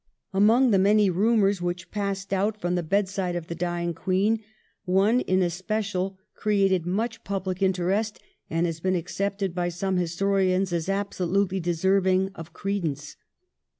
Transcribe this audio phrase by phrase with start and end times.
[0.33, 4.39] Among the many rumours which passed out from the bedside of the dying Queen,
[4.85, 8.17] one in especial created much public interest,
[8.49, 13.15] and has been accepted by some historians as absolutely deserving of cre dence.